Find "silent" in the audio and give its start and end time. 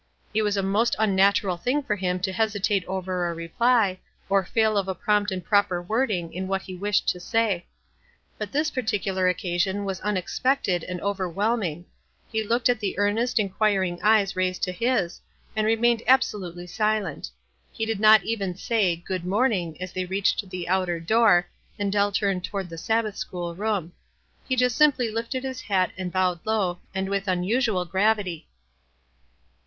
16.67-17.29